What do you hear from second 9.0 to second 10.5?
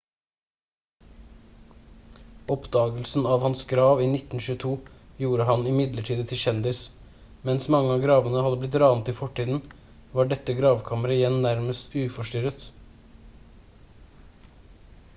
i fortiden var